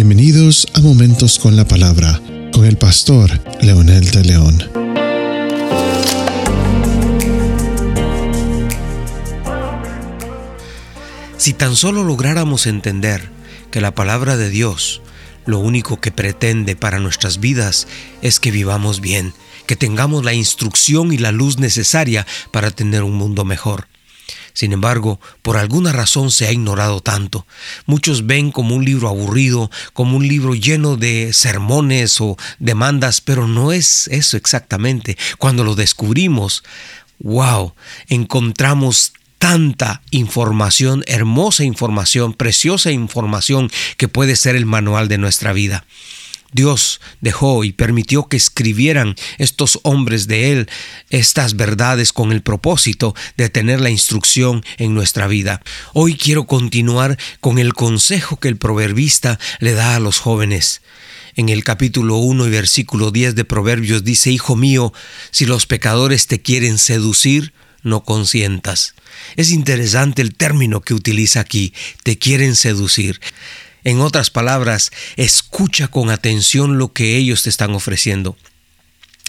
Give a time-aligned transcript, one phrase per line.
[0.00, 4.62] Bienvenidos a Momentos con la Palabra con el pastor Leonel de León.
[11.36, 13.28] Si tan solo lográramos entender
[13.72, 15.02] que la palabra de Dios
[15.46, 17.88] lo único que pretende para nuestras vidas
[18.22, 19.34] es que vivamos bien,
[19.66, 23.88] que tengamos la instrucción y la luz necesaria para tener un mundo mejor.
[24.58, 27.46] Sin embargo, por alguna razón se ha ignorado tanto.
[27.86, 33.46] Muchos ven como un libro aburrido, como un libro lleno de sermones o demandas, pero
[33.46, 35.16] no es eso exactamente.
[35.38, 36.64] Cuando lo descubrimos,
[37.20, 37.74] wow,
[38.08, 45.84] encontramos tanta información, hermosa información, preciosa información que puede ser el manual de nuestra vida.
[46.52, 50.68] Dios dejó y permitió que escribieran estos hombres de Él
[51.10, 55.62] estas verdades con el propósito de tener la instrucción en nuestra vida.
[55.92, 60.80] Hoy quiero continuar con el consejo que el proverbista le da a los jóvenes.
[61.36, 64.92] En el capítulo 1 y versículo 10 de Proverbios dice, Hijo mío,
[65.30, 68.94] si los pecadores te quieren seducir, no consientas.
[69.36, 73.20] Es interesante el término que utiliza aquí, te quieren seducir.
[73.84, 78.36] En otras palabras, escucha con atención lo que ellos te están ofreciendo.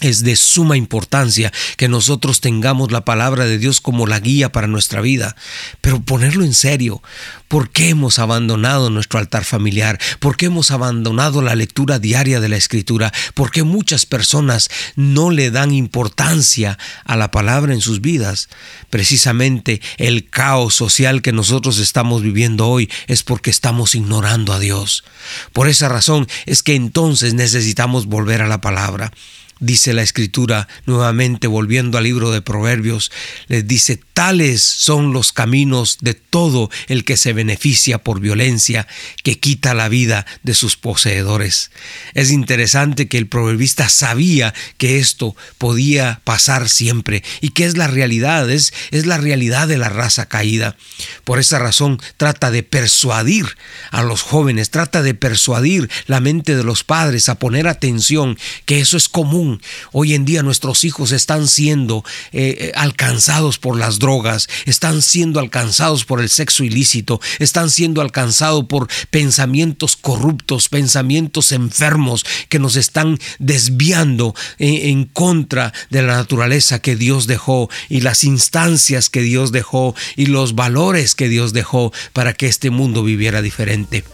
[0.00, 4.66] Es de suma importancia que nosotros tengamos la palabra de Dios como la guía para
[4.66, 5.36] nuestra vida,
[5.80, 7.02] pero ponerlo en serio.
[7.48, 9.98] ¿Por qué hemos abandonado nuestro altar familiar?
[10.20, 13.12] ¿Por qué hemos abandonado la lectura diaria de la Escritura?
[13.34, 18.48] ¿Por qué muchas personas no le dan importancia a la palabra en sus vidas?
[18.88, 25.04] Precisamente el caos social que nosotros estamos viviendo hoy es porque estamos ignorando a Dios.
[25.52, 29.12] Por esa razón es que entonces necesitamos volver a la palabra
[29.60, 33.12] dice la escritura nuevamente volviendo al libro de Proverbios,
[33.46, 38.86] les dice, tales son los caminos de todo el que se beneficia por violencia,
[39.22, 41.70] que quita la vida de sus poseedores.
[42.14, 47.86] Es interesante que el proverbista sabía que esto podía pasar siempre y que es la
[47.86, 50.76] realidad, es, es la realidad de la raza caída.
[51.24, 53.46] Por esa razón trata de persuadir
[53.90, 58.80] a los jóvenes, trata de persuadir la mente de los padres a poner atención que
[58.80, 59.49] eso es común
[59.92, 65.40] Hoy en día nuestros hijos están siendo eh, eh, alcanzados por las drogas, están siendo
[65.40, 72.76] alcanzados por el sexo ilícito, están siendo alcanzados por pensamientos corruptos, pensamientos enfermos que nos
[72.76, 79.22] están desviando en, en contra de la naturaleza que Dios dejó y las instancias que
[79.22, 84.04] Dios dejó y los valores que Dios dejó para que este mundo viviera diferente.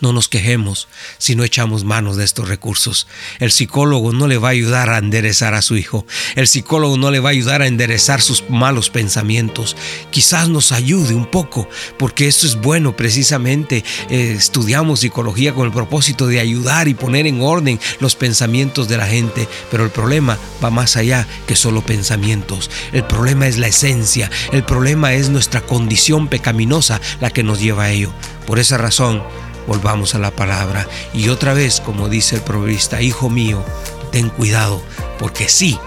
[0.00, 0.86] No nos quejemos
[1.18, 3.08] si no echamos manos de estos recursos.
[3.40, 6.06] El psicólogo no le va a ayudar a enderezar a su hijo.
[6.36, 9.76] El psicólogo no le va a ayudar a enderezar sus malos pensamientos.
[10.10, 13.84] Quizás nos ayude un poco, porque esto es bueno precisamente.
[14.08, 18.98] Eh, estudiamos psicología con el propósito de ayudar y poner en orden los pensamientos de
[18.98, 19.48] la gente.
[19.70, 22.70] Pero el problema va más allá que solo pensamientos.
[22.92, 24.30] El problema es la esencia.
[24.52, 28.12] El problema es nuestra condición pecaminosa la que nos lleva a ello.
[28.46, 29.22] Por esa razón,
[29.68, 30.88] volvamos a la palabra.
[31.14, 33.62] Y otra vez, como dice el proverbista, hijo mío,
[34.10, 34.82] ten cuidado,
[35.20, 35.78] porque sí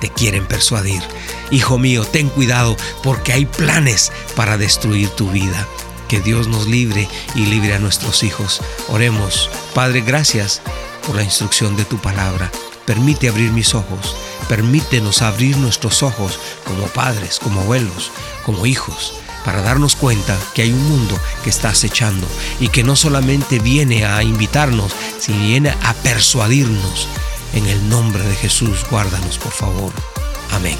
[0.00, 1.02] te quieren persuadir.
[1.52, 5.68] Hijo mío, ten cuidado, porque hay planes para destruir tu vida.
[6.08, 8.60] Que Dios nos libre y libre a nuestros hijos.
[8.88, 9.50] Oremos.
[9.74, 10.62] Padre, gracias
[11.06, 12.50] por la instrucción de tu palabra.
[12.84, 14.16] Permite abrir mis ojos.
[14.48, 18.12] Permítenos abrir nuestros ojos como padres, como abuelos,
[18.44, 19.14] como hijos
[19.46, 22.26] para darnos cuenta que hay un mundo que está acechando
[22.58, 27.06] y que no solamente viene a invitarnos, sino viene a persuadirnos.
[27.54, 29.92] En el nombre de Jesús, guárdanos por favor.
[30.50, 30.76] Amén.